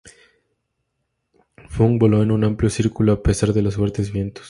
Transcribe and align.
Fung 1.67 1.99
voló 1.99 2.23
en 2.23 2.31
un 2.31 2.43
amplio 2.43 2.71
círculo, 2.71 3.11
a 3.13 3.21
pesar 3.21 3.53
de 3.53 3.61
los 3.61 3.75
fuertes 3.75 4.11
vientos. 4.11 4.39